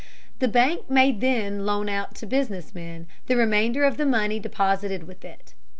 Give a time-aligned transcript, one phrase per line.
[0.39, 5.03] The bank may then loan out to business men the remainder of the money deposited
[5.03, 5.53] with it.